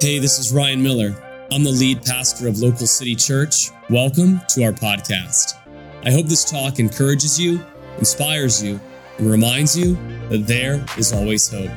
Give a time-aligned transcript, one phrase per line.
[0.00, 1.12] Hey, this is Ryan Miller.
[1.50, 3.70] I'm the lead pastor of Local City Church.
[3.90, 5.58] Welcome to our podcast.
[6.04, 7.60] I hope this talk encourages you,
[7.98, 8.78] inspires you,
[9.18, 9.98] and reminds you
[10.28, 11.72] that there is always hope.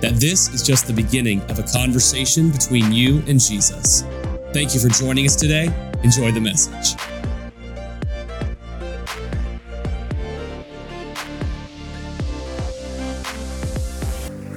[0.00, 4.04] That this is just the beginning of a conversation between you and Jesus.
[4.52, 5.68] Thank you for joining us today.
[6.04, 6.94] Enjoy the message.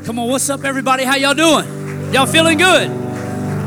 [0.05, 1.03] Come on, what's up, everybody?
[1.03, 2.13] How y'all doing?
[2.13, 3.06] Y'all feeling good?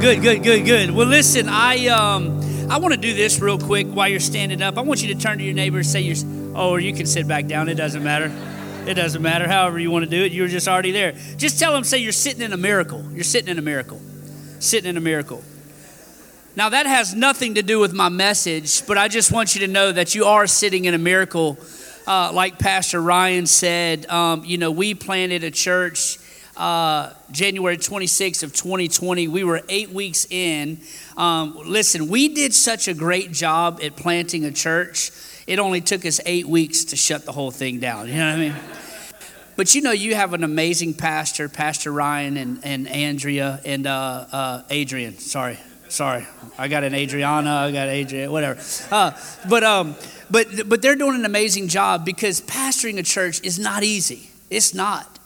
[0.00, 0.90] Good, good, good, good.
[0.92, 4.78] Well, listen, I um, I want to do this real quick while you're standing up.
[4.78, 6.16] I want you to turn to your neighbor and say, "You're,"
[6.56, 7.68] oh, or you can sit back down.
[7.68, 8.32] It doesn't matter.
[8.86, 9.46] It doesn't matter.
[9.46, 11.12] However you want to do it, you were just already there.
[11.36, 13.04] Just tell them, say, "You're sitting in a miracle.
[13.12, 14.00] You're sitting in a miracle.
[14.58, 15.44] Sitting in a miracle."
[16.56, 19.68] Now that has nothing to do with my message, but I just want you to
[19.68, 21.58] know that you are sitting in a miracle.
[22.06, 26.18] Uh, like Pastor Ryan said, um, you know, we planted a church
[26.60, 29.28] uh, January 26th of 2020.
[29.28, 30.78] We were eight weeks in.
[31.16, 35.10] Um, listen, we did such a great job at planting a church.
[35.46, 38.08] It only took us eight weeks to shut the whole thing down.
[38.08, 38.54] You know what I mean?
[39.56, 44.26] But you know, you have an amazing pastor, Pastor Ryan and, and Andrea and uh,
[44.30, 45.18] uh, Adrian.
[45.18, 46.26] Sorry, sorry.
[46.58, 48.60] I got an Adriana, I got Adrian, whatever.
[48.90, 49.12] Uh,
[49.48, 49.96] but, um,
[50.30, 54.30] but, but they're doing an amazing job because pastoring a church is not easy.
[54.50, 55.19] It's not.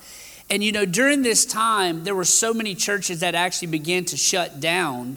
[0.54, 4.16] And you know, during this time, there were so many churches that actually began to
[4.16, 5.16] shut down,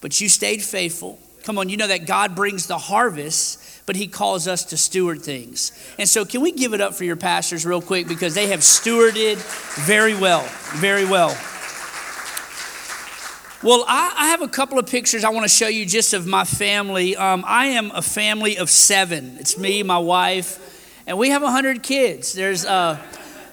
[0.00, 1.18] but you stayed faithful.
[1.42, 5.22] Come on, you know that God brings the harvest, but He calls us to steward
[5.22, 5.72] things.
[5.98, 8.60] And so, can we give it up for your pastors real quick because they have
[8.60, 9.38] stewarded
[9.84, 11.36] very well, very well.
[13.64, 16.28] Well, I, I have a couple of pictures I want to show you just of
[16.28, 17.16] my family.
[17.16, 19.36] Um, I am a family of seven.
[19.40, 22.34] It's me, my wife, and we have 100 kids.
[22.34, 23.02] There's uh,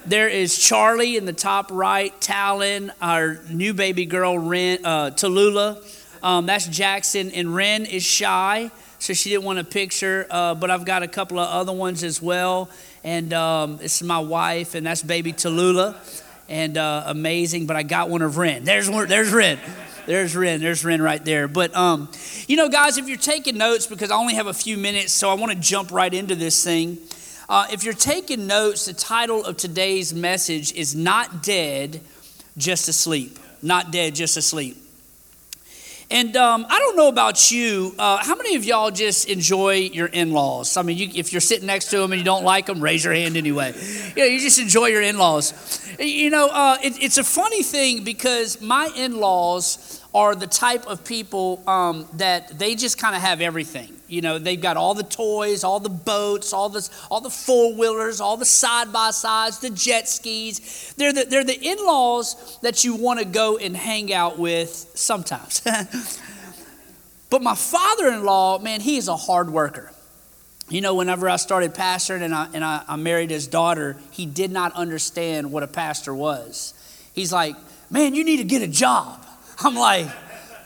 [0.06, 5.84] there is Charlie in the top right, Talon, our new baby girl, Ren, uh, Tallulah.
[6.24, 10.26] Um, that's Jackson, and Ren is shy, so she didn't want a picture.
[10.30, 12.70] Uh, but I've got a couple of other ones as well,
[13.04, 15.96] and um, this is my wife, and that's baby Tallulah,
[16.50, 17.66] and uh, amazing.
[17.66, 18.64] But I got one of Ren.
[18.64, 18.90] There's.
[18.90, 19.60] There's Ren.
[20.06, 20.62] There's Ren.
[20.62, 21.50] There's Ren right there.
[21.50, 22.10] But um,
[22.48, 25.30] you know, guys, if you're taking notes, because I only have a few minutes, so
[25.30, 26.98] I want to jump right into this thing.
[27.50, 32.02] Uh, if you're taking notes, the title of today's message is Not Dead,
[32.58, 33.40] Just Asleep.
[33.62, 34.76] Not Dead, Just Asleep.
[36.12, 40.08] And um, I don't know about you, uh, how many of y'all just enjoy your
[40.08, 40.76] in laws?
[40.76, 43.06] I mean, you, if you're sitting next to them and you don't like them, raise
[43.06, 43.74] your hand anyway.
[44.16, 45.86] You, know, you just enjoy your in laws.
[46.00, 50.86] You know, uh, it, it's a funny thing because my in laws are the type
[50.86, 53.97] of people um, that they just kind of have everything.
[54.08, 57.74] You know, they've got all the toys, all the boats, all the all the four
[57.74, 60.94] wheelers, all the side by sides, the jet skis.
[60.98, 64.70] They're the, they're the in laws that you want to go and hang out with
[64.96, 65.62] sometimes.
[67.30, 69.92] but my father in law, man, he is a hard worker.
[70.70, 74.26] You know, whenever I started pastoring and, I, and I, I married his daughter, he
[74.26, 76.74] did not understand what a pastor was.
[77.14, 77.56] He's like,
[77.90, 79.26] man, you need to get a job.
[79.60, 80.08] I'm like,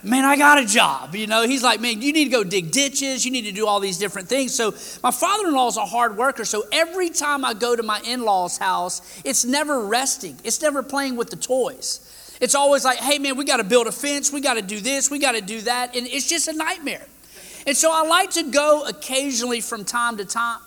[0.03, 1.15] man, I got a job.
[1.15, 3.25] You know, he's like, man, you need to go dig ditches.
[3.25, 4.53] You need to do all these different things.
[4.53, 4.71] So
[5.03, 6.45] my father-in-law is a hard worker.
[6.45, 10.37] So every time I go to my in-laws' house, it's never resting.
[10.43, 12.37] It's never playing with the toys.
[12.41, 14.31] It's always like, hey, man, we got to build a fence.
[14.31, 15.11] We got to do this.
[15.11, 15.95] We got to do that.
[15.95, 17.05] And it's just a nightmare.
[17.67, 20.59] And so I like to go occasionally from time to time.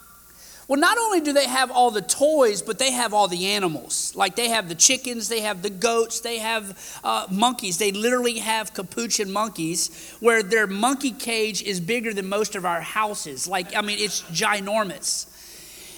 [0.67, 4.15] Well, not only do they have all the toys, but they have all the animals.
[4.17, 7.77] Like they have the chickens, they have the goats, they have uh, monkeys.
[7.77, 12.81] They literally have capuchin monkeys where their monkey cage is bigger than most of our
[12.81, 13.47] houses.
[13.47, 15.31] Like, I mean, it's ginormous.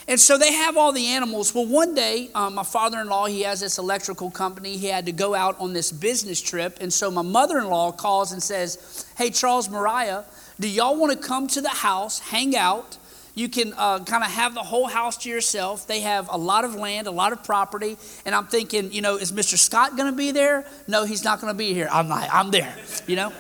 [0.09, 1.53] And so they have all the animals.
[1.55, 4.77] Well, one day, um, my father in law, he has this electrical company.
[4.77, 6.79] He had to go out on this business trip.
[6.81, 10.23] And so my mother in law calls and says, Hey, Charles Mariah,
[10.61, 12.99] do y'all want to come to the house, hang out?
[13.37, 15.87] You can uh, kind of have the whole house to yourself.
[15.87, 17.99] They have a lot of land, a lot of property.
[18.25, 19.59] And I'm thinking, you know, is Mr.
[19.59, 20.67] Scott going to be there?
[20.89, 21.87] No, he's not going to be here.
[21.93, 22.75] I'm like, I'm there,
[23.07, 23.35] you know?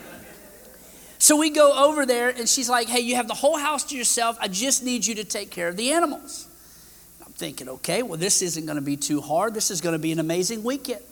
[1.18, 3.96] So we go over there, and she's like, hey, you have the whole house to
[3.96, 4.36] yourself.
[4.38, 6.46] I just need you to take care of the animals.
[7.24, 9.54] I'm thinking, okay, well, this isn't going to be too hard.
[9.54, 11.02] This is going to be an amazing weekend.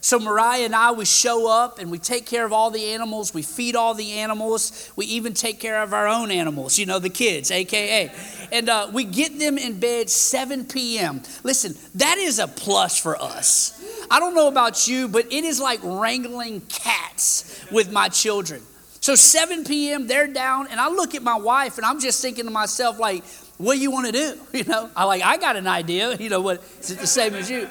[0.00, 3.34] So Mariah and I, we show up and we take care of all the animals.
[3.34, 4.90] We feed all the animals.
[4.96, 8.12] We even take care of our own animals, you know, the kids, AKA.
[8.52, 11.22] And uh, we get them in bed 7 p.m.
[11.42, 13.74] Listen, that is a plus for us.
[14.10, 18.62] I don't know about you, but it is like wrangling cats with my children.
[19.00, 22.44] So 7 p.m., they're down, and I look at my wife and I'm just thinking
[22.44, 23.24] to myself, like,
[23.56, 24.38] what do you want to do?
[24.52, 27.34] You know, I like, I got an idea, you know, what, is it the same
[27.34, 27.68] as you?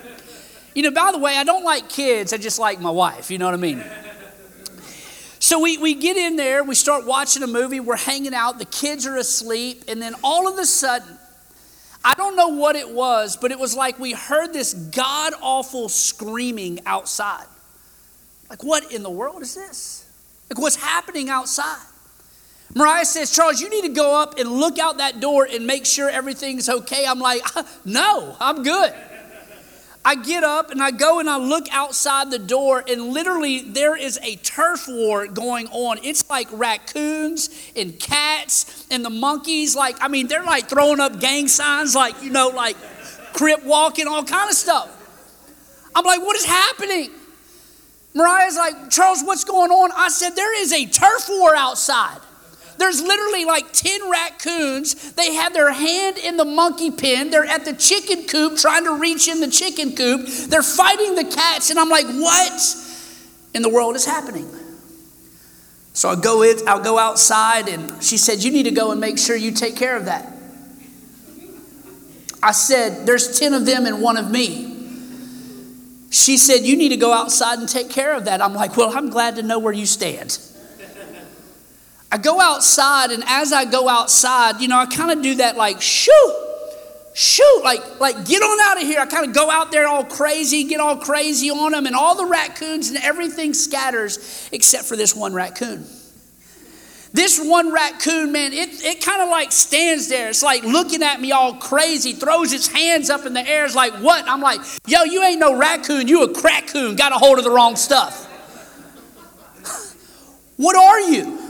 [0.77, 3.39] You know, by the way, I don't like kids, I just like my wife, you
[3.39, 3.83] know what I mean?
[5.39, 8.65] So we, we get in there, we start watching a movie, we're hanging out, the
[8.65, 11.17] kids are asleep, and then all of a sudden,
[12.05, 15.89] I don't know what it was, but it was like we heard this god awful
[15.89, 17.47] screaming outside.
[18.47, 20.07] Like, what in the world is this?
[20.47, 21.87] Like, what's happening outside?
[22.75, 25.87] Mariah says, Charles, you need to go up and look out that door and make
[25.87, 27.03] sure everything's okay.
[27.07, 27.41] I'm like,
[27.83, 28.93] no, I'm good.
[30.07, 33.93] I get up and I go and I look outside the door, and literally there
[33.93, 35.97] is a turf war going on.
[36.01, 39.75] It's like raccoons and cats and the monkeys.
[39.75, 42.77] Like, I mean, they're like throwing up gang signs, like, you know, like
[43.33, 44.89] crip walking, all kind of stuff.
[45.93, 47.11] I'm like, what is happening?
[48.13, 49.91] Mariah's like, Charles, what's going on?
[49.93, 52.21] I said, there is a turf war outside.
[52.77, 55.13] There's literally like 10 raccoons.
[55.13, 57.29] They have their hand in the monkey pen.
[57.29, 60.27] They're at the chicken coop trying to reach in the chicken coop.
[60.27, 61.69] They're fighting the cats.
[61.69, 62.75] And I'm like, what
[63.53, 64.49] in the world is happening?
[65.93, 69.01] So I go in, I'll go outside and she said, You need to go and
[69.01, 70.31] make sure you take care of that.
[72.43, 74.75] I said, There's 10 of them and one of me.
[76.11, 78.43] She said, You need to go outside and take care of that.
[78.43, 80.37] I'm like, Well, I'm glad to know where you stand.
[82.11, 85.57] I go outside, and as I go outside, you know, I kind of do that
[85.57, 86.11] like, shoo,
[87.13, 88.99] shoot, like, like get on out of here.
[88.99, 92.15] I kind of go out there all crazy, get all crazy on them, and all
[92.15, 95.85] the raccoons and everything scatters except for this one raccoon.
[97.11, 100.29] This one raccoon, man, it, it kind of like stands there.
[100.29, 103.65] It's like looking at me all crazy, throws its hands up in the air.
[103.65, 104.27] It's like, what?
[104.29, 106.07] I'm like, yo, you ain't no raccoon.
[106.07, 106.95] You a crackoon.
[106.95, 108.25] Got a hold of the wrong stuff.
[110.57, 111.46] what are you?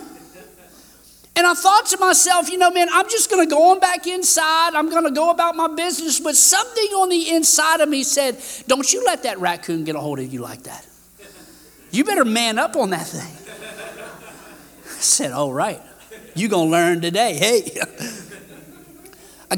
[1.38, 4.08] And I thought to myself, you know, man, I'm just going to go on back
[4.08, 4.74] inside.
[4.74, 6.20] I'm going to go about my business.
[6.20, 10.00] But something on the inside of me said, don't you let that raccoon get a
[10.00, 10.84] hold of you like that.
[11.92, 13.22] You better man up on that thing.
[14.86, 15.80] I said, all right,
[16.34, 17.36] you going to learn today.
[17.36, 17.82] Hey.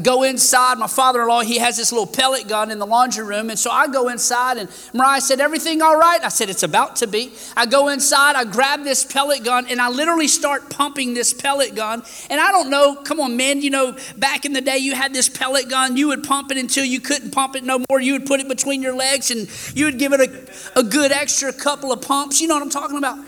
[0.02, 0.78] Go inside.
[0.78, 3.50] My father in law, he has this little pellet gun in the laundry room.
[3.50, 6.22] And so I go inside, and Mariah said, Everything all right?
[6.22, 7.32] I said, It's about to be.
[7.56, 11.74] I go inside, I grab this pellet gun, and I literally start pumping this pellet
[11.74, 12.02] gun.
[12.28, 15.12] And I don't know, come on, man, you know, back in the day, you had
[15.12, 15.96] this pellet gun.
[15.96, 18.00] You would pump it until you couldn't pump it no more.
[18.00, 21.12] You would put it between your legs, and you would give it a, a good
[21.12, 22.40] extra couple of pumps.
[22.40, 23.18] You know what I'm talking about?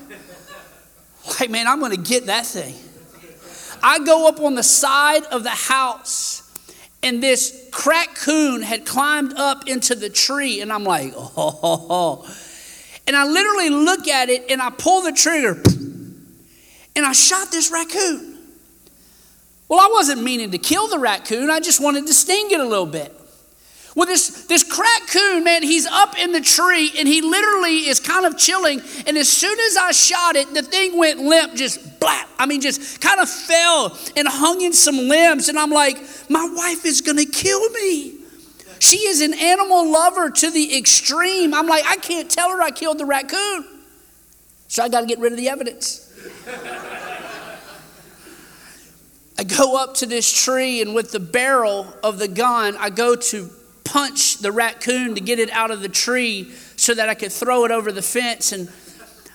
[1.41, 2.75] Like, man, I'm going to get that thing.
[3.83, 6.42] I go up on the side of the house
[7.03, 11.87] and this crack coon had climbed up into the tree, and I'm like, oh, oh,
[11.91, 12.37] oh,
[13.07, 15.61] And I literally look at it and I pull the trigger
[16.97, 18.39] and I shot this raccoon.
[19.69, 22.65] Well, I wasn't meaning to kill the raccoon, I just wanted to sting it a
[22.65, 23.19] little bit.
[23.95, 24.65] Well, this, this
[25.11, 28.81] coon, man, he's up in the tree and he literally is kind of chilling.
[29.07, 32.27] And as soon as I shot it, the thing went limp, just blap.
[32.39, 35.51] I mean, just kind of fell and hung in some limbs.
[35.51, 35.99] And I'm like,
[36.33, 38.15] my wife is going to kill me.
[38.79, 41.55] She is an animal lover to the extreme.
[41.55, 43.65] I'm like, I can't tell her I killed the raccoon.
[44.67, 46.09] So I got to get rid of the evidence.
[49.39, 53.17] I go up to this tree, and with the barrel of the gun, I go
[53.17, 53.51] to
[53.85, 57.65] punch the raccoon to get it out of the tree so that I could throw
[57.65, 58.53] it over the fence.
[58.53, 58.69] And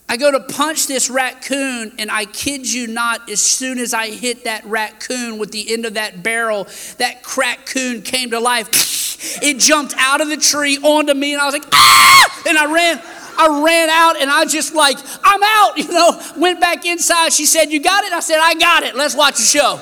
[0.10, 4.10] I go to punch this raccoon, and I kid you not, as soon as I
[4.10, 6.66] hit that raccoon with the end of that barrel,
[6.98, 9.44] that raccoon came to life.
[9.44, 12.44] It jumped out of the tree onto me, and I was like, ah!
[12.48, 13.02] And I ran.
[13.40, 17.32] I ran out and I just like, I'm out, you know, went back inside.
[17.34, 18.12] She said, You got it?
[18.12, 18.96] I said, I got it.
[18.96, 19.80] Let's watch the show.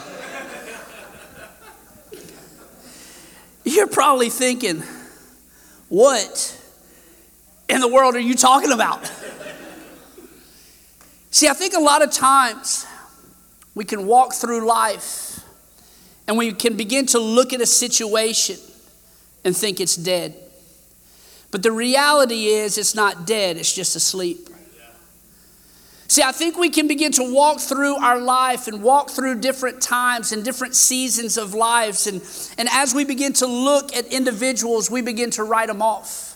[3.64, 4.84] You're probably thinking,
[5.90, 6.62] what
[7.68, 9.10] in the world are you talking about?
[11.36, 12.86] See, I think a lot of times
[13.76, 15.42] we can walk through life
[16.30, 18.56] and we can begin to look at a situation
[19.44, 20.34] and think it's dead.
[21.52, 24.48] But the reality is, it's not dead, it's just asleep.
[26.08, 29.82] See, I think we can begin to walk through our life and walk through different
[29.82, 32.08] times and different seasons of lives.
[32.08, 32.22] And,
[32.58, 36.35] and as we begin to look at individuals, we begin to write them off.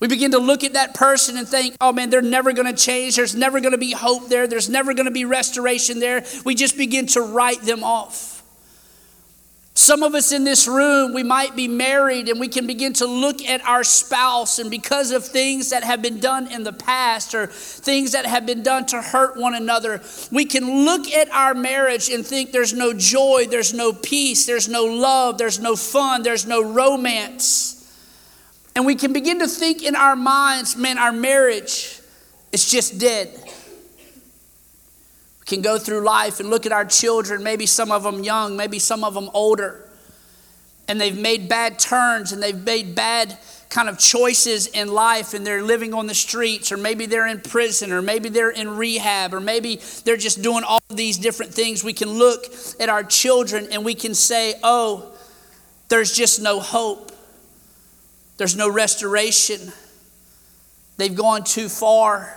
[0.00, 2.80] We begin to look at that person and think, oh man, they're never going to
[2.80, 3.16] change.
[3.16, 4.46] There's never going to be hope there.
[4.46, 6.24] There's never going to be restoration there.
[6.44, 8.36] We just begin to write them off.
[9.78, 13.06] Some of us in this room, we might be married and we can begin to
[13.06, 17.32] look at our spouse, and because of things that have been done in the past
[17.32, 20.02] or things that have been done to hurt one another,
[20.32, 24.68] we can look at our marriage and think there's no joy, there's no peace, there's
[24.68, 27.77] no love, there's no fun, there's no romance.
[28.76, 32.00] And we can begin to think in our minds, man, our marriage
[32.52, 33.28] is just dead.
[35.40, 38.56] We can go through life and look at our children, maybe some of them young,
[38.56, 39.88] maybe some of them older,
[40.86, 43.36] and they've made bad turns and they've made bad
[43.68, 47.40] kind of choices in life and they're living on the streets, or maybe they're in
[47.40, 51.84] prison, or maybe they're in rehab, or maybe they're just doing all these different things,
[51.84, 52.46] we can look
[52.80, 55.12] at our children and we can say, oh,
[55.88, 57.12] there's just no hope.
[58.38, 59.72] There's no restoration.
[60.96, 62.34] They've gone too far.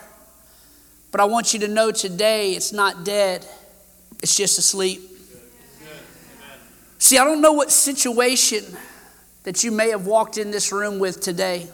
[1.12, 3.46] But I want you to know today it's not dead,
[4.22, 5.02] it's just asleep.
[6.98, 8.64] See, I don't know what situation
[9.44, 11.68] that you may have walked in this room with today.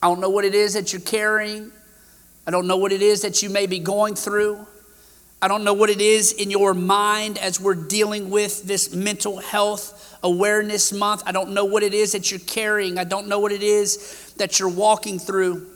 [0.00, 1.72] I don't know what it is that you're carrying.
[2.46, 4.64] I don't know what it is that you may be going through.
[5.40, 9.38] I don't know what it is in your mind as we're dealing with this mental
[9.38, 11.22] health awareness month.
[11.26, 12.98] I don't know what it is that you're carrying.
[12.98, 15.66] I don't know what it is that you're walking through.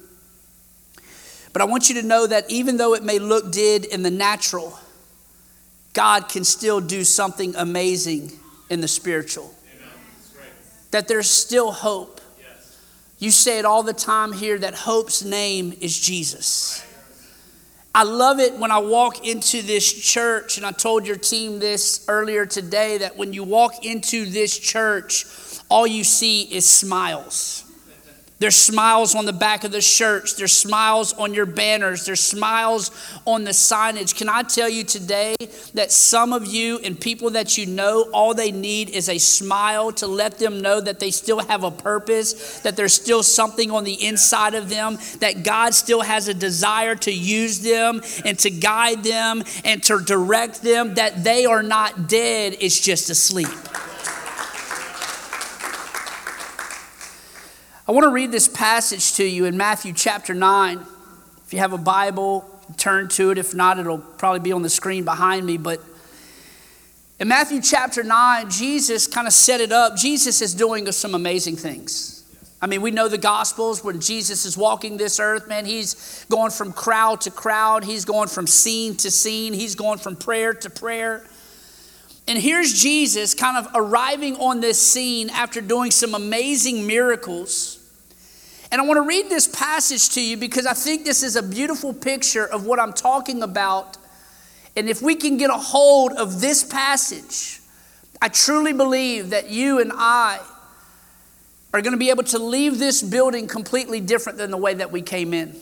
[1.52, 4.10] But I want you to know that even though it may look dead in the
[4.10, 4.78] natural,
[5.92, 8.32] God can still do something amazing
[8.68, 9.52] in the spiritual
[10.90, 12.22] that there's still hope.
[12.38, 12.78] Yes.
[13.18, 16.85] You say it all the time here that hope's name is Jesus.
[17.98, 22.04] I love it when I walk into this church, and I told your team this
[22.08, 25.24] earlier today that when you walk into this church,
[25.70, 27.65] all you see is smiles.
[28.38, 30.34] There's smiles on the back of the shirts.
[30.34, 32.04] There's smiles on your banners.
[32.04, 32.90] There's smiles
[33.24, 34.14] on the signage.
[34.14, 35.36] Can I tell you today
[35.72, 39.90] that some of you and people that you know, all they need is a smile
[39.92, 43.84] to let them know that they still have a purpose, that there's still something on
[43.84, 48.50] the inside of them, that God still has a desire to use them and to
[48.50, 53.48] guide them and to direct them, that they are not dead, it's just asleep.
[57.88, 60.84] I want to read this passage to you in Matthew chapter 9.
[61.46, 62.44] If you have a Bible,
[62.76, 63.38] turn to it.
[63.38, 65.56] If not, it'll probably be on the screen behind me.
[65.56, 65.80] But
[67.20, 69.96] in Matthew chapter 9, Jesus kind of set it up.
[69.96, 72.24] Jesus is doing some amazing things.
[72.60, 76.50] I mean, we know the Gospels when Jesus is walking this earth, man, he's going
[76.50, 80.70] from crowd to crowd, he's going from scene to scene, he's going from prayer to
[80.70, 81.22] prayer.
[82.28, 87.75] And here's Jesus kind of arriving on this scene after doing some amazing miracles.
[88.70, 91.42] And I want to read this passage to you because I think this is a
[91.42, 93.96] beautiful picture of what I'm talking about.
[94.76, 97.60] And if we can get a hold of this passage,
[98.20, 100.40] I truly believe that you and I
[101.72, 104.90] are going to be able to leave this building completely different than the way that
[104.90, 105.54] we came in.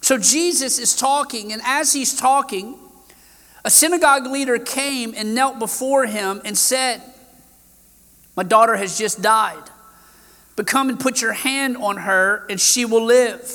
[0.00, 2.76] So Jesus is talking, and as he's talking,
[3.64, 7.02] a synagogue leader came and knelt before him and said,
[8.36, 9.62] My daughter has just died
[10.56, 13.50] but come and put your hand on her and she will live.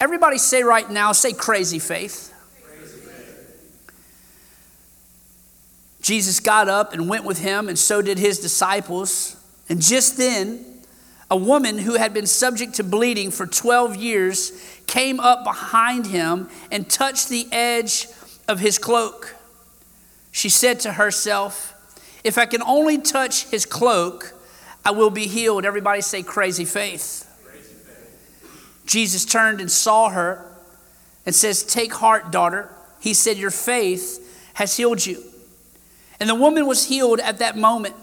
[0.00, 2.32] Everybody say right now, say crazy faith.
[6.00, 9.36] Jesus got up and went with him, and so did his disciples.
[9.68, 10.64] And just then,
[11.30, 14.52] a woman who had been subject to bleeding for 12 years
[14.86, 18.06] came up behind him and touched the edge
[18.46, 19.36] of his cloak.
[20.32, 21.74] She said to herself,
[22.24, 24.32] If I can only touch his cloak,
[24.88, 25.66] I will be healed.
[25.66, 27.30] Everybody say crazy faith.
[27.44, 28.82] crazy faith.
[28.86, 30.50] Jesus turned and saw her
[31.26, 32.70] and says, Take heart, daughter.
[32.98, 35.22] He said, Your faith has healed you.
[36.18, 37.96] And the woman was healed at that moment.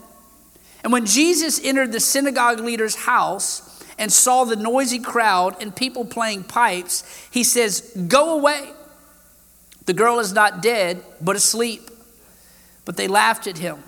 [0.83, 6.05] And when Jesus entered the synagogue leader's house and saw the noisy crowd and people
[6.05, 8.69] playing pipes, he says, Go away.
[9.87, 11.89] The girl is not dead, but asleep.
[12.85, 13.81] But they laughed at him.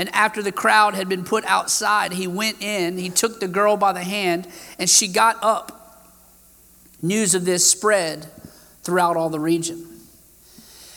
[0.00, 3.76] And after the crowd had been put outside, he went in, he took the girl
[3.76, 6.06] by the hand, and she got up.
[7.02, 8.26] News of this spread
[8.82, 9.86] throughout all the region.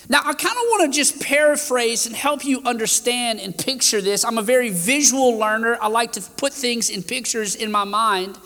[0.07, 4.24] Now, I kind of want to just paraphrase and help you understand and picture this.
[4.24, 5.77] I'm a very visual learner.
[5.81, 8.38] I like to put things in pictures in my mind.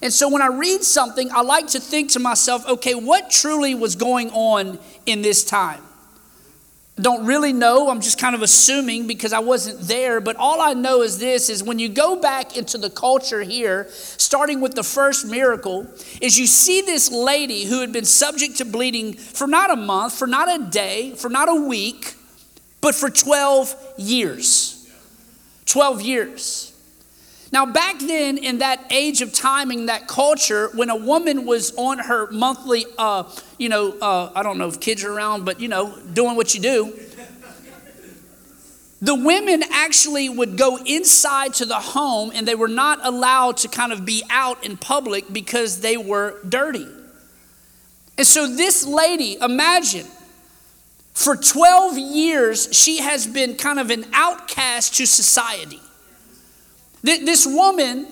[0.00, 3.74] And so when I read something, I like to think to myself, okay, what truly
[3.74, 5.82] was going on in this time?
[6.98, 7.90] Don't really know.
[7.90, 10.20] I'm just kind of assuming because i wasn't there.
[10.20, 13.86] But all i know is this is when you go back into the culture here
[13.90, 15.86] starting with the first miracle
[16.20, 20.14] is you see this lady who had been subject to bleeding for not a month
[20.14, 22.14] for not a day for not a week
[22.80, 24.72] but for 12 years.
[25.66, 26.75] 12 years
[27.52, 31.98] now, back then, in that age of timing, that culture, when a woman was on
[31.98, 33.24] her monthly, uh,
[33.56, 36.54] you know, uh, I don't know if kids are around, but you know, doing what
[36.54, 36.98] you do,
[39.00, 43.68] the women actually would go inside to the home and they were not allowed to
[43.68, 46.86] kind of be out in public because they were dirty.
[48.18, 50.06] And so, this lady, imagine,
[51.14, 55.80] for 12 years, she has been kind of an outcast to society.
[57.02, 58.06] This woman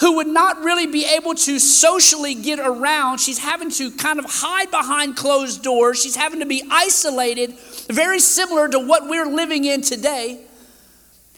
[0.00, 4.24] who would not really be able to socially get around, she's having to kind of
[4.28, 6.02] hide behind closed doors.
[6.02, 7.54] She's having to be isolated,
[7.88, 10.40] very similar to what we're living in today.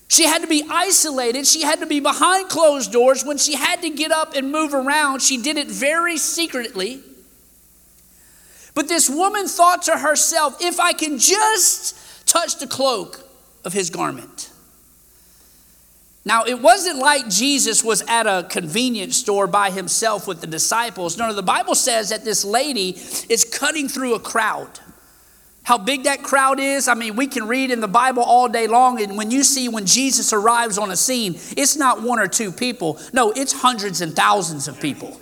[0.08, 1.46] She had to be isolated.
[1.46, 3.24] She had to be behind closed doors.
[3.24, 7.02] When she had to get up and move around, she did it very secretly.
[8.74, 13.20] But this woman thought to herself, if I can just touch the cloak
[13.64, 14.50] of his garment.
[16.26, 21.16] Now, it wasn't like Jesus was at a convenience store by himself with the disciples.
[21.16, 24.80] No, no, the Bible says that this lady is cutting through a crowd.
[25.62, 28.66] How big that crowd is, I mean, we can read in the Bible all day
[28.66, 32.26] long, and when you see when Jesus arrives on a scene, it's not one or
[32.26, 32.98] two people.
[33.12, 35.20] No, it's hundreds and thousands of people.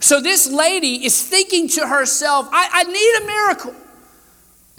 [0.00, 3.85] So this lady is thinking to herself, I, I need a miracle.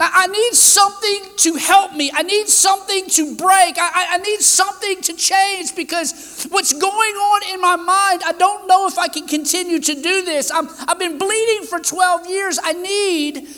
[0.00, 2.12] I, need something to help me.
[2.14, 3.76] I need something to break.
[3.78, 8.68] I, I need something to change because what's going on in my mind, I don't
[8.68, 10.52] know if I can continue to do this.
[10.52, 12.60] I'm, I've been bleeding for 12 years.
[12.62, 13.48] I need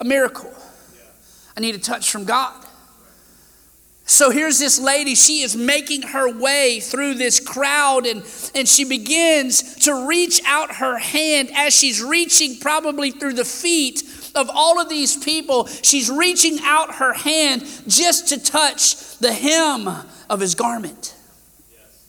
[0.00, 0.52] a miracle.
[1.54, 2.64] I need a touch from God.
[4.06, 8.22] So here's this lady, she is making her way through this crowd and,
[8.54, 14.02] and she begins to reach out her hand as she's reaching probably through the feet
[14.34, 15.66] of all of these people.
[15.66, 19.88] She's reaching out her hand just to touch the hem
[20.28, 21.14] of his garment.
[21.72, 22.06] Yes.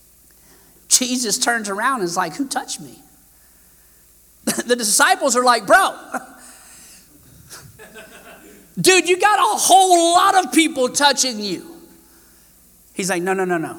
[0.90, 3.00] Jesus turns around and is like, Who touched me?
[4.66, 5.98] the disciples are like, Bro,
[8.80, 11.80] Dude, you got a whole lot of people touching you.
[12.94, 13.78] He's like, no, no, no, no.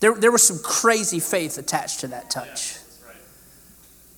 [0.00, 2.78] There, there was some crazy faith attached to that touch.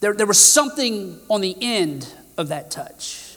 [0.01, 3.37] There, there was something on the end of that touch.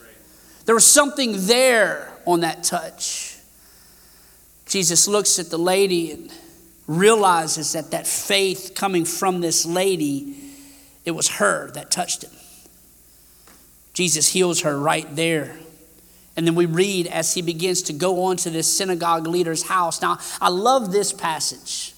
[0.65, 3.37] There was something there on that touch.
[4.67, 6.31] Jesus looks at the lady and
[6.87, 10.37] realizes that that faith coming from this lady,
[11.03, 12.31] it was her that touched him.
[13.93, 15.57] Jesus heals her right there
[16.35, 20.01] and then we read as he begins to go on to this synagogue leader's house.
[20.01, 21.93] Now, I love this passage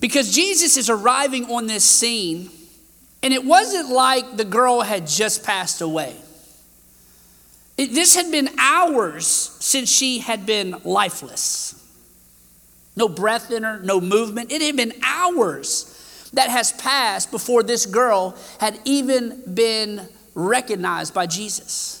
[0.00, 2.50] because Jesus is arriving on this scene,
[3.22, 6.16] and it wasn't like the girl had just passed away.
[7.76, 11.74] It, this had been hours since she had been lifeless.
[12.96, 14.50] No breath in her, no movement.
[14.50, 21.26] It had been hours that has passed before this girl had even been recognized by
[21.26, 21.97] Jesus.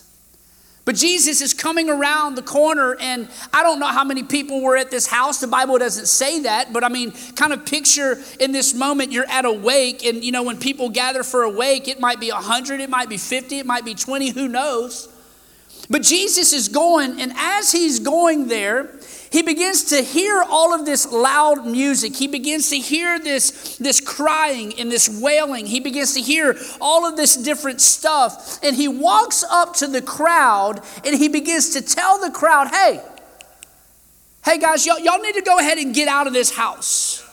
[0.88, 4.74] But Jesus is coming around the corner, and I don't know how many people were
[4.74, 5.38] at this house.
[5.38, 9.28] The Bible doesn't say that, but I mean, kind of picture in this moment you're
[9.28, 12.30] at a wake, and you know, when people gather for a wake, it might be
[12.30, 15.10] 100, it might be 50, it might be 20, who knows?
[15.90, 18.94] But Jesus is going, and as he's going there,
[19.30, 22.16] he begins to hear all of this loud music.
[22.16, 25.66] He begins to hear this, this crying and this wailing.
[25.66, 28.58] He begins to hear all of this different stuff.
[28.62, 33.02] And he walks up to the crowd and he begins to tell the crowd, hey,
[34.44, 37.27] hey guys, y'all, y'all need to go ahead and get out of this house.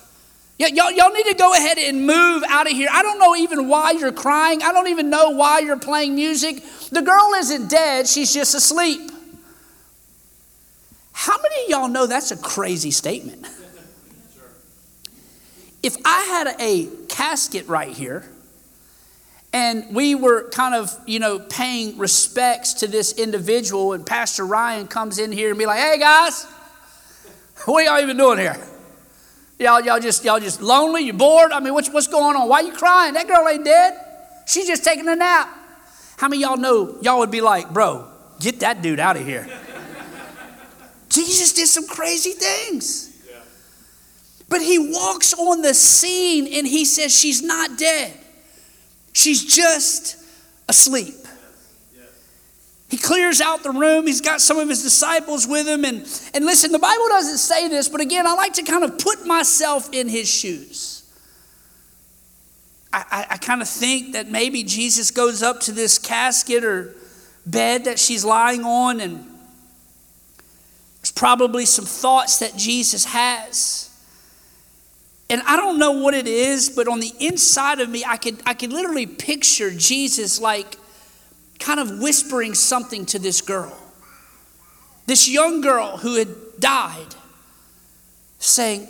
[0.57, 2.87] Y'all, y'all need to go ahead and move out of here.
[2.89, 4.63] I don't know even why you're crying.
[4.63, 6.63] I don't even know why you're playing music.
[6.91, 9.11] The girl isn't dead, she's just asleep.
[11.11, 13.45] How many of y'all know that's a crazy statement?
[15.83, 18.23] If I had a casket right here,
[19.51, 24.87] and we were kind of, you know, paying respects to this individual, and Pastor Ryan
[24.87, 26.43] comes in here and be like, "Hey guys,
[27.65, 28.57] what are y'all even doing here?
[29.57, 31.03] Y'all, y'all just, y'all just lonely?
[31.03, 31.51] You're bored?
[31.51, 32.49] I mean, what's what's going on?
[32.49, 33.13] Why are you crying?
[33.13, 33.99] That girl ain't dead.
[34.45, 35.49] She's just taking a nap."
[36.17, 38.07] How many y'all know y'all would be like, "Bro,
[38.39, 39.47] get that dude out of here."
[41.09, 43.15] Jesus did some crazy things.
[44.47, 48.13] But he walks on the scene and he says, She's not dead.
[49.13, 50.17] She's just
[50.67, 51.15] asleep.
[52.89, 54.05] He clears out the room.
[54.05, 55.85] He's got some of his disciples with him.
[55.85, 55.97] And,
[56.33, 59.25] and listen, the Bible doesn't say this, but again, I like to kind of put
[59.25, 61.03] myself in his shoes.
[62.93, 66.95] I, I, I kind of think that maybe Jesus goes up to this casket or
[67.45, 69.31] bed that she's lying on and
[71.01, 73.91] there's probably some thoughts that Jesus has.
[75.29, 78.41] And I don't know what it is, but on the inside of me, I could,
[78.45, 80.77] I could literally picture Jesus like
[81.59, 83.75] kind of whispering something to this girl.
[85.05, 87.15] This young girl who had died,
[88.39, 88.87] saying,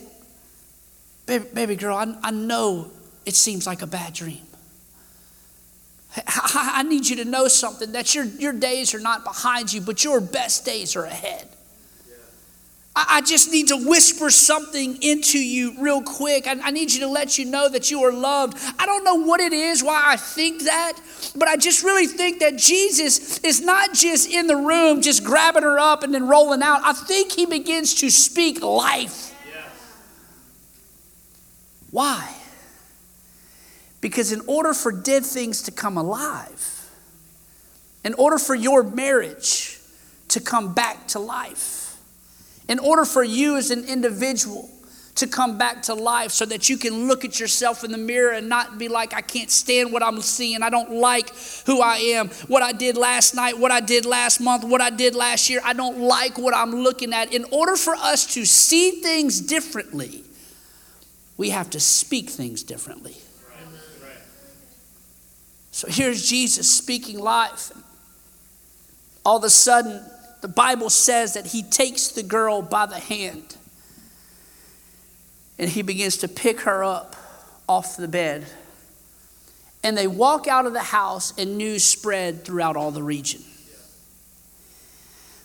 [1.26, 2.92] Baby, baby girl, I, I know
[3.26, 4.42] it seems like a bad dream.
[6.28, 10.04] I need you to know something that your, your days are not behind you, but
[10.04, 11.48] your best days are ahead.
[12.98, 16.48] I just need to whisper something into you real quick.
[16.48, 18.58] I, need you to let you know that you are loved.
[18.80, 20.94] I don't know what it is, why I think that,
[21.36, 25.64] but I just really think that Jesus is not just in the room, just grabbing
[25.64, 26.80] her up and then rolling out.
[26.86, 29.36] I think he begins to speak life.
[29.54, 29.66] Yes.
[31.92, 32.34] Why?
[34.00, 36.90] Because in order for dead things to come alive,
[38.06, 39.80] in order for your marriage
[40.30, 41.85] to come back to life,
[42.68, 44.70] in order for you as an individual
[45.16, 48.34] to come back to life so that you can look at yourself in the mirror
[48.34, 50.62] and not be like, I can't stand what I'm seeing.
[50.62, 51.32] I don't like
[51.66, 54.90] who I am, what I did last night, what I did last month, what I
[54.90, 55.62] did last year.
[55.64, 57.34] I don't like what I'm looking at.
[57.34, 60.24] In order for us to see things differently,
[61.38, 63.16] we have to speak things differently.
[65.72, 67.72] So here's Jesus speaking life.
[69.26, 70.02] All of a sudden,
[70.46, 73.58] the Bible says that he takes the girl by the hand
[75.58, 77.16] and he begins to pick her up
[77.68, 78.46] off the bed.
[79.84, 83.42] And they walk out of the house, and news spread throughout all the region.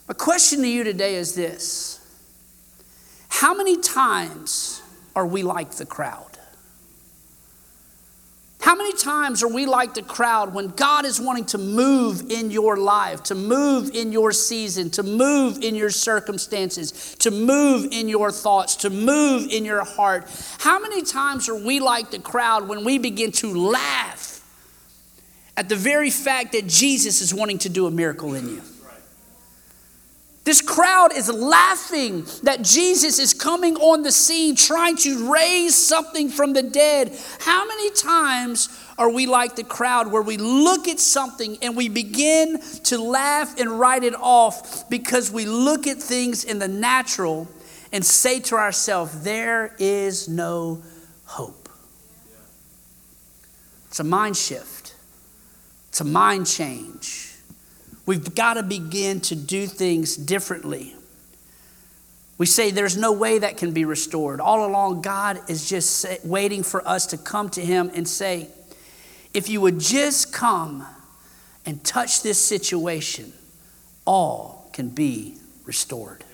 [0.06, 1.98] My question to you today is this
[3.30, 4.82] How many times
[5.16, 6.29] are we like the crowd?
[8.70, 12.52] How many times are we like the crowd when God is wanting to move in
[12.52, 18.08] your life, to move in your season, to move in your circumstances, to move in
[18.08, 20.28] your thoughts, to move in your heart?
[20.60, 24.40] How many times are we like the crowd when we begin to laugh
[25.56, 28.62] at the very fact that Jesus is wanting to do a miracle in you?
[30.42, 36.30] This crowd is laughing that Jesus is coming on the scene trying to raise something
[36.30, 37.16] from the dead.
[37.40, 41.90] How many times are we like the crowd where we look at something and we
[41.90, 47.46] begin to laugh and write it off because we look at things in the natural
[47.92, 50.82] and say to ourselves, there is no
[51.26, 51.68] hope?
[53.88, 54.94] It's a mind shift,
[55.90, 57.29] it's a mind change.
[58.10, 60.96] We've got to begin to do things differently.
[62.38, 64.40] We say there's no way that can be restored.
[64.40, 68.48] All along, God is just waiting for us to come to Him and say,
[69.32, 70.84] if you would just come
[71.64, 73.32] and touch this situation,
[74.04, 76.24] all can be restored.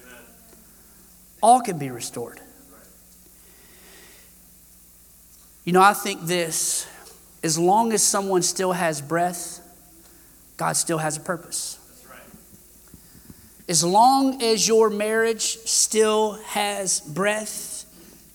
[1.43, 2.41] All can be restored.
[5.67, 6.87] You know, I think this
[7.43, 9.61] as long as someone still has breath,
[10.57, 11.79] God still has a purpose.
[13.69, 17.85] As long as your marriage still has breath,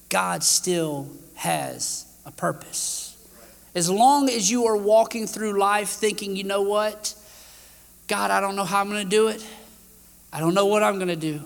[0.10, 3.08] God still has a purpose.
[3.74, 7.16] As long as you are walking through life thinking, you know what?
[8.08, 9.46] God, I don't know how I'm going to do it.
[10.34, 11.42] I don't know what I'm going to do,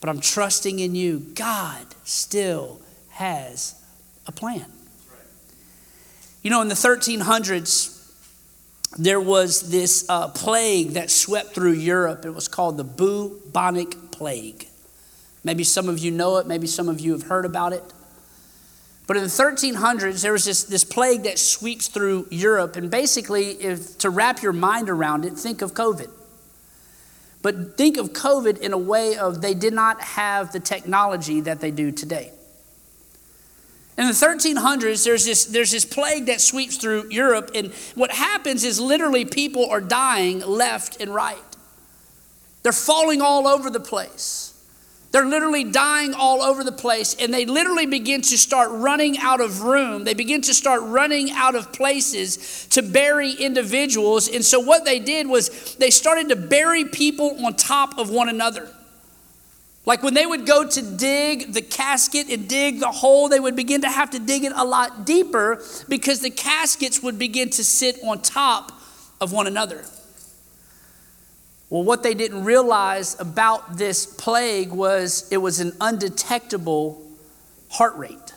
[0.00, 1.18] but I'm trusting in you.
[1.34, 3.74] God still has
[4.26, 4.66] a plan.
[6.42, 7.99] You know, in the 1300s,
[9.04, 12.26] there was this uh, plague that swept through Europe.
[12.26, 14.66] It was called the bubonic plague.
[15.42, 17.82] Maybe some of you know it, maybe some of you have heard about it.
[19.06, 22.76] But in the 1300s, there was this, this plague that sweeps through Europe.
[22.76, 26.10] And basically, if, to wrap your mind around it, think of COVID.
[27.40, 31.60] But think of COVID in a way of they did not have the technology that
[31.60, 32.32] they do today.
[34.00, 38.64] In the 1300s, there's this, there's this plague that sweeps through Europe, and what happens
[38.64, 41.36] is literally people are dying left and right.
[42.62, 44.58] They're falling all over the place.
[45.12, 49.42] They're literally dying all over the place, and they literally begin to start running out
[49.42, 50.04] of room.
[50.04, 54.28] They begin to start running out of places to bury individuals.
[54.28, 58.30] And so, what they did was they started to bury people on top of one
[58.30, 58.70] another.
[59.86, 63.56] Like when they would go to dig the casket and dig the hole, they would
[63.56, 67.64] begin to have to dig it a lot deeper because the caskets would begin to
[67.64, 68.72] sit on top
[69.20, 69.84] of one another.
[71.70, 77.00] Well, what they didn't realize about this plague was it was an undetectable
[77.70, 78.29] heart rate.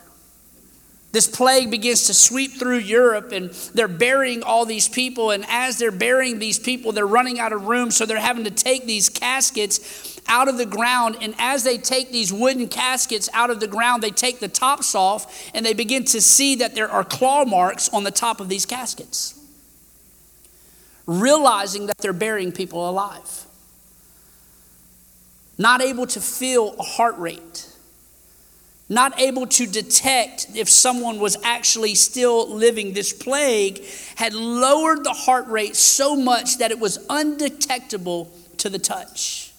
[1.14, 5.30] This plague begins to sweep through Europe, and they're burying all these people.
[5.30, 8.52] And as they're burying these people, they're running out of room, so they're having to
[8.52, 11.18] take these caskets out of the ground.
[11.22, 14.96] And as they take these wooden caskets out of the ground, they take the tops
[14.96, 18.50] off, and they begin to see that there are claw marks on the top of
[18.50, 19.40] these caskets,
[21.06, 23.46] realizing that they're burying people alive,
[25.60, 27.70] not able to feel a heart rate
[28.94, 32.94] not able to detect if someone was actually still living.
[32.94, 33.84] This plague
[34.16, 39.52] had lowered the heart rate so much that it was undetectable to the touch.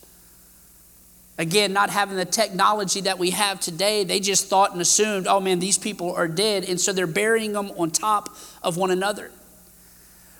[1.37, 5.41] Again, not having the technology that we have today, they just thought and assumed, oh
[5.41, 6.65] man, these people are dead.
[6.65, 9.33] And so they're burying them on top of one another.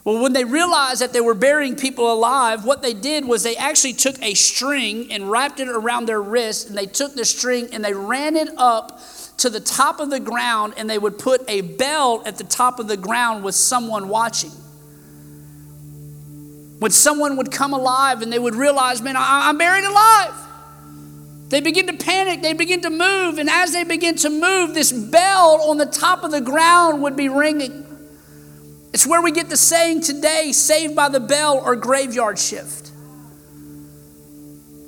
[0.05, 3.57] Well, when they realized that they were burying people alive, what they did was they
[3.57, 7.69] actually took a string and wrapped it around their wrist, and they took the string
[7.73, 9.01] and they ran it up
[9.39, 12.79] to the top of the ground, and they would put a bell at the top
[12.79, 14.51] of the ground with someone watching.
[16.79, 20.35] When someone would come alive and they would realize, man, I'm buried alive.
[21.49, 24.93] They begin to panic, they begin to move, and as they begin to move, this
[24.93, 27.94] bell on the top of the ground would be ringing.
[28.95, 32.93] It's where we get the saying today saved by the bell or graveyard shift.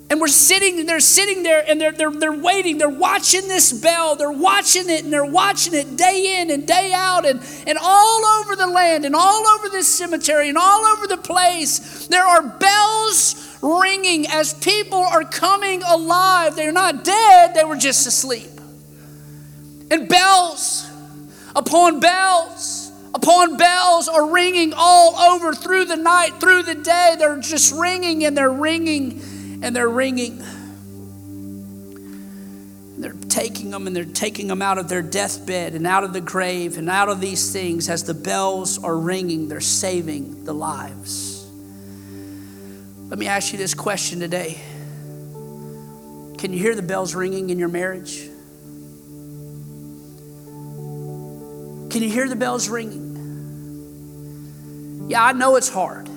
[0.08, 2.78] And we're sitting, they're sitting there and they're, they're, they're waiting.
[2.78, 4.14] They're watching this bell.
[4.14, 8.24] They're watching it and they're watching it day in and day out and, and all
[8.24, 12.06] over the land and all over this cemetery and all over the place.
[12.06, 16.54] There are bells ringing as people are coming alive.
[16.54, 18.50] They're not dead, they were just asleep.
[19.90, 20.88] And bells
[21.56, 22.75] upon bells
[23.16, 27.16] upon bells are ringing all over through the night, through the day.
[27.18, 30.42] They're just ringing and they're ringing and they're ringing.
[32.98, 36.20] They're taking them and they're taking them out of their deathbed and out of the
[36.20, 41.46] grave and out of these things as the bells are ringing, they're saving the lives.
[43.08, 44.60] Let me ask you this question today
[46.36, 48.28] Can you hear the bells ringing in your marriage?
[51.90, 53.05] Can you hear the bells ringing?
[55.08, 56.08] Yeah, I know it's hard.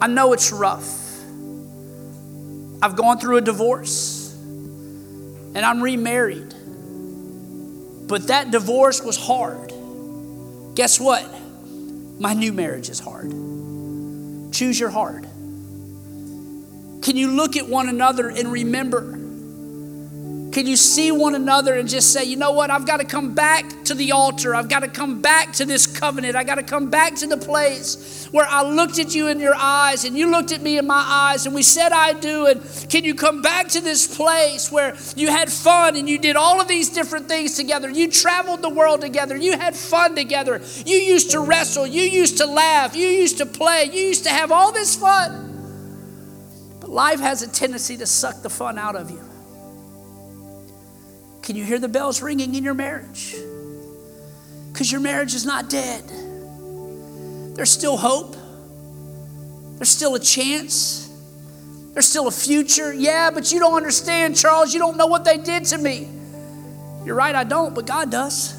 [0.00, 1.02] I know it's rough.
[2.82, 6.54] I've gone through a divorce and I'm remarried.
[8.08, 9.72] But that divorce was hard.
[10.74, 11.24] Guess what?
[12.20, 13.30] My new marriage is hard.
[14.52, 15.24] Choose your hard.
[17.02, 19.18] Can you look at one another and remember
[20.56, 22.70] can you see one another and just say, you know what?
[22.70, 24.54] I've got to come back to the altar.
[24.54, 26.34] I've got to come back to this covenant.
[26.34, 29.54] I got to come back to the place where I looked at you in your
[29.54, 32.46] eyes and you looked at me in my eyes and we said, I do.
[32.46, 36.36] And can you come back to this place where you had fun and you did
[36.36, 37.90] all of these different things together?
[37.90, 39.36] You traveled the world together.
[39.36, 40.62] You had fun together.
[40.86, 41.86] You used to wrestle.
[41.86, 42.96] You used to laugh.
[42.96, 43.90] You used to play.
[43.92, 46.78] You used to have all this fun.
[46.80, 49.35] But life has a tendency to suck the fun out of you.
[51.46, 53.36] Can you hear the bells ringing in your marriage?
[54.72, 56.02] Because your marriage is not dead.
[57.54, 58.34] There's still hope.
[59.76, 61.08] There's still a chance.
[61.92, 62.92] There's still a future.
[62.92, 64.74] Yeah, but you don't understand, Charles.
[64.74, 66.08] You don't know what they did to me.
[67.04, 68.52] You're right, I don't, but God does.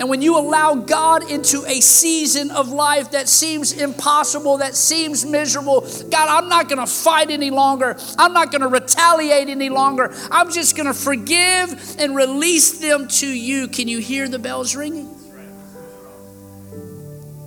[0.00, 5.26] And when you allow God into a season of life that seems impossible, that seems
[5.26, 7.96] miserable, God, I'm not going to fight any longer.
[8.16, 10.14] I'm not going to retaliate any longer.
[10.30, 13.66] I'm just going to forgive and release them to you.
[13.66, 15.08] Can you hear the bells ringing?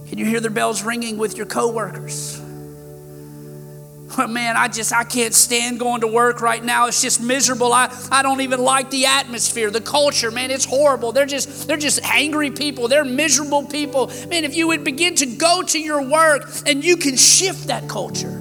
[0.09, 2.40] Can you hear the bells ringing with your coworkers?
[4.17, 6.87] But man, I just I can't stand going to work right now.
[6.87, 7.73] It's just miserable.
[7.73, 10.51] I, I don't even like the atmosphere, the culture, man.
[10.51, 11.11] It's horrible.
[11.11, 12.87] They're just they're just angry people.
[12.87, 14.07] They're miserable people.
[14.27, 17.87] Man, if you would begin to go to your work and you can shift that
[17.87, 18.37] culture.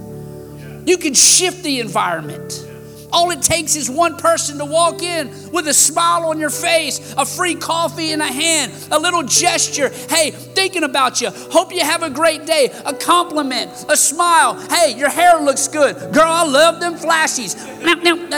[0.87, 2.67] You can shift the environment.
[3.13, 7.15] All it takes is one person to walk in with a smile on your face,
[7.17, 9.89] a free coffee in a hand, a little gesture.
[9.89, 11.31] Hey, thinking about you.
[11.31, 12.71] Hope you have a great day.
[12.85, 14.55] A compliment, a smile.
[14.69, 15.97] Hey, your hair looks good.
[16.13, 17.57] Girl, I love them flashies.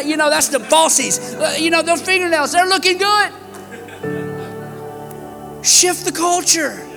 [0.07, 1.39] You know, that's the bossies.
[1.39, 3.33] Uh, you know, those fingernails, they're looking good.
[5.65, 6.89] Shift the culture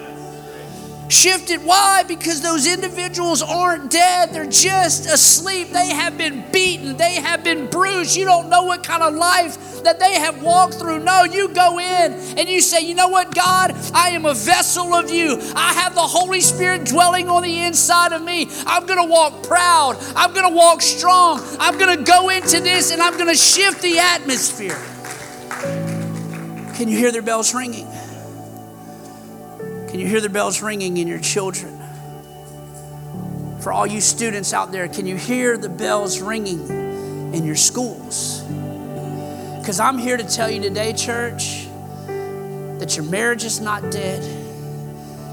[1.10, 1.64] shifted.
[1.64, 2.04] Why?
[2.08, 4.34] Because those individuals aren't dead.
[4.34, 5.70] They're just asleep.
[5.70, 6.98] They have been beaten.
[6.98, 8.16] They have been bruised.
[8.16, 11.00] You don't know what kind of life that they have walked through.
[11.00, 14.94] No, you go in and you say, you know what, God, I am a vessel
[14.94, 15.38] of you.
[15.56, 18.48] I have the Holy Spirit dwelling on the inside of me.
[18.66, 19.98] I'm going to walk proud.
[20.16, 21.42] I'm going to walk strong.
[21.60, 24.82] I'm going to go into this and I'm going to shift the atmosphere.
[26.76, 27.88] Can you hear their bells ringing?
[29.96, 31.80] Can you hear the bells ringing in your children?
[33.62, 36.68] For all you students out there, can you hear the bells ringing
[37.34, 38.42] in your schools?
[39.58, 41.70] Because I'm here to tell you today, church,
[42.08, 44.22] that your marriage is not dead,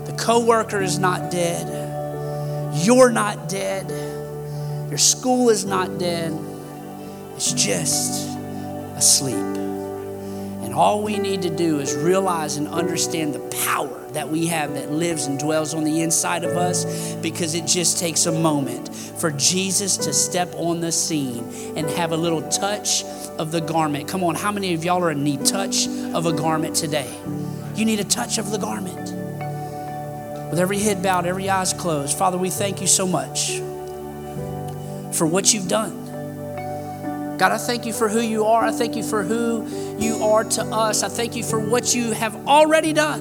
[0.07, 1.67] the coworker is not dead,
[2.85, 3.91] you're not dead,
[4.89, 6.33] your school is not dead.
[7.35, 8.29] It's just
[8.95, 9.62] asleep.
[10.73, 14.73] And all we need to do is realize and understand the power that we have
[14.73, 18.89] that lives and dwells on the inside of us because it just takes a moment
[18.89, 21.45] for Jesus to step on the scene
[21.77, 23.05] and have a little touch
[23.39, 24.09] of the garment.
[24.09, 27.15] Come on, how many of y'all are in need touch of a garment today?
[27.75, 29.11] You need a touch of the garment.
[30.49, 33.59] With every head bowed, every eyes closed, Father, we thank you so much
[35.15, 36.02] for what you've done.
[37.43, 38.65] God, I thank you for who you are.
[38.67, 39.67] I thank you for who
[39.99, 41.03] you are to us.
[41.03, 43.21] I thank you for what you have already done.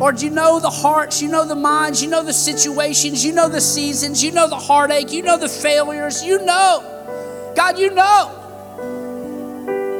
[0.00, 3.48] Lord, you know the hearts, you know the minds, you know the situations, you know
[3.48, 7.52] the seasons, you know the heartache, you know the failures, you know.
[7.54, 8.34] God, you know.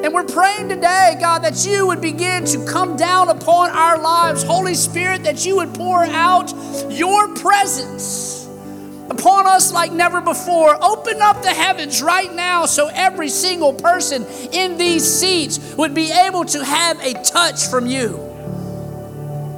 [0.03, 4.43] And we're praying today, God, that you would begin to come down upon our lives.
[4.43, 6.53] Holy Spirit, that you would pour out
[6.91, 8.48] your presence
[9.19, 10.83] upon us like never before.
[10.83, 16.11] Open up the heavens right now so every single person in these seats would be
[16.11, 18.28] able to have a touch from you.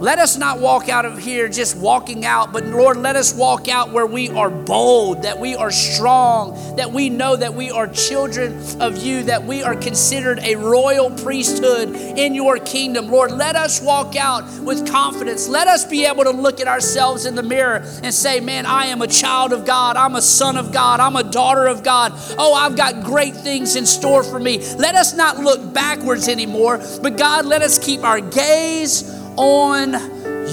[0.01, 3.69] Let us not walk out of here just walking out, but Lord, let us walk
[3.69, 7.87] out where we are bold, that we are strong, that we know that we are
[7.87, 13.09] children of you, that we are considered a royal priesthood in your kingdom.
[13.09, 15.49] Lord, let us walk out with confidence.
[15.49, 18.87] Let us be able to look at ourselves in the mirror and say, Man, I
[18.87, 19.97] am a child of God.
[19.99, 21.01] I'm a son of God.
[21.01, 22.13] I'm a daughter of God.
[22.39, 24.65] Oh, I've got great things in store for me.
[24.77, 29.95] Let us not look backwards anymore, but God, let us keep our gaze on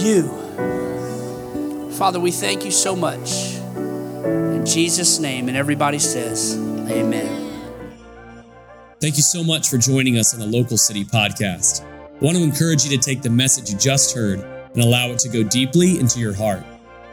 [0.01, 0.23] you.
[1.91, 3.55] Father, we thank you so much.
[4.15, 6.55] In Jesus' name, and everybody says,
[6.89, 7.43] Amen.
[9.01, 11.83] Thank you so much for joining us on the Local City Podcast.
[11.83, 15.19] I want to encourage you to take the message you just heard and allow it
[15.19, 16.63] to go deeply into your heart.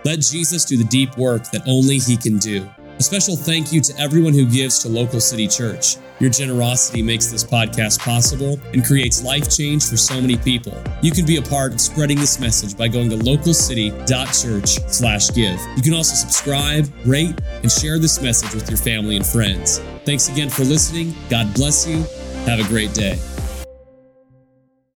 [0.04, 2.68] Let Jesus do the deep work that only He can do.
[2.96, 5.96] A special thank you to everyone who gives to Local City Church.
[6.20, 10.80] Your generosity makes this podcast possible and creates life change for so many people.
[11.02, 15.60] You can be a part of spreading this message by going to localcity.church/give.
[15.76, 19.80] You can also subscribe, rate, and share this message with your family and friends.
[20.04, 21.16] Thanks again for listening.
[21.28, 22.04] God bless you.
[22.46, 23.18] Have a great day.